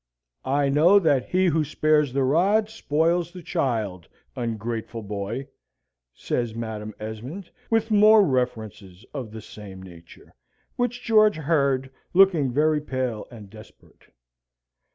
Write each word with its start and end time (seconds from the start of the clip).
"I 0.49 0.67
know 0.69 0.97
that 0.97 1.29
he 1.29 1.45
who 1.45 1.63
spares 1.63 2.11
the 2.11 2.23
rod 2.23 2.71
spoils 2.71 3.31
the 3.31 3.43
child, 3.43 4.07
ungrateful 4.35 5.03
boy!" 5.03 5.47
says 6.15 6.55
Madam 6.55 6.95
Esmond, 6.99 7.51
with 7.69 7.91
more 7.91 8.25
references 8.25 9.05
of 9.13 9.29
the 9.29 9.43
same 9.43 9.79
nature, 9.83 10.33
which 10.75 11.03
George 11.03 11.35
heard, 11.37 11.91
looking 12.15 12.51
very 12.51 12.81
pale 12.81 13.27
and 13.29 13.47
desperate. 13.47 14.07